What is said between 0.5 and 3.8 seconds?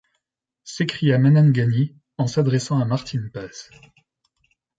s’écria Manangani, en s’adressant à Martin Paz.